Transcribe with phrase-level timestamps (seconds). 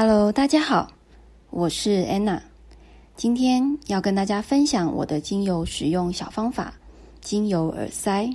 [0.00, 0.92] Hello，大家好，
[1.50, 2.40] 我是 Anna，
[3.16, 6.74] 今天要跟大家分享我的精油使用小方法——
[7.20, 8.30] 精油耳塞。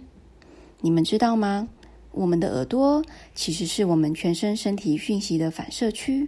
[0.82, 1.70] 你们知道吗？
[2.12, 3.02] 我们的耳朵
[3.34, 6.28] 其实是我们全身身体讯息的反射区，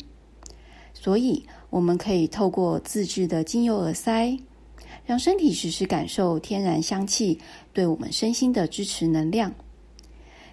[0.94, 4.40] 所以我们可以透过自制的精油耳塞，
[5.06, 7.38] 让身体时时感受天然香气
[7.74, 9.54] 对我们身心的支持能量。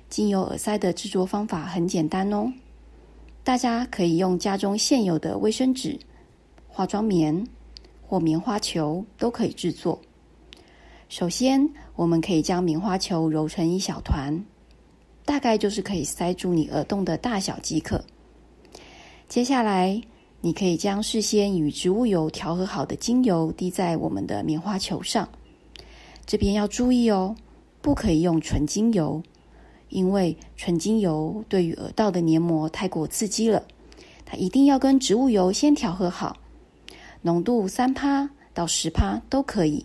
[0.08, 2.52] 精油耳塞的制作方法很简单哦。
[3.44, 5.98] 大家可以用家中现有的卫生纸、
[6.68, 7.44] 化妆棉
[8.00, 10.00] 或棉花球都可以制作。
[11.08, 14.44] 首先，我们可以将棉花球揉成一小团，
[15.24, 18.02] 大概就是可以塞住你耳洞的大小即可。
[19.28, 20.00] 接下来，
[20.40, 25.28] 你可以将事先与植物油调和好的精油滴在我们的棉花球上。
[26.24, 27.34] 这边要注意哦，
[27.80, 29.20] 不可以用纯精油。
[29.92, 33.62] 因为纯精油对于耳道的黏膜太过刺激了，
[34.24, 36.38] 它一定要跟植物油先调和好，
[37.20, 39.84] 浓度三趴到十趴都可以，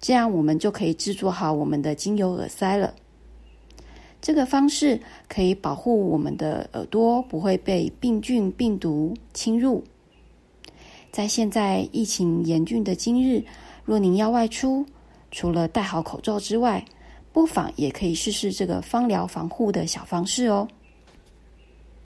[0.00, 2.94] 这样我们就可以制作好我们的精油耳塞了。
[4.20, 9.82] 这个方式可以保护我们的耳朵不会被病菌、病毒侵入。
[11.10, 13.44] 在现在疫情严峻的今日，
[13.84, 14.86] 若您要外出，
[15.30, 16.84] 除了戴好口罩之外，
[17.32, 20.66] 不妨也可以试试这个芳疗防护的小方式哦。